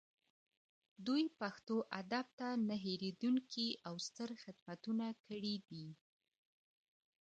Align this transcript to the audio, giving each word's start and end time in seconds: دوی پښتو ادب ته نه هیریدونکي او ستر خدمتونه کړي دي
دوی 1.05 1.23
پښتو 1.39 1.75
ادب 2.01 2.25
ته 2.39 2.47
نه 2.67 2.75
هیریدونکي 2.85 3.67
او 3.87 3.95
ستر 4.07 4.29
خدمتونه 4.43 5.07
کړي 5.25 5.55
دي 5.69 5.87